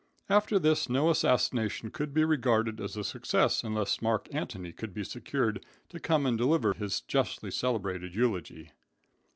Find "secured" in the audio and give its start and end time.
5.03-5.63